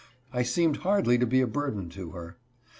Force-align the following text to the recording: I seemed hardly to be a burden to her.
I 0.33 0.41
seemed 0.41 0.77
hardly 0.77 1.19
to 1.19 1.27
be 1.27 1.41
a 1.41 1.45
burden 1.45 1.87
to 1.89 2.09
her. 2.09 2.35